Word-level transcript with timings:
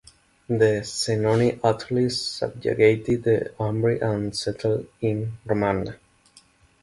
The 0.47 0.81
Senoni 0.83 1.59
utterly 1.63 2.09
subjugated 2.09 3.21
the 3.21 3.53
Umbri 3.59 4.01
and 4.01 4.35
settled 4.35 4.87
in 4.99 5.33
Romagna. 5.45 5.97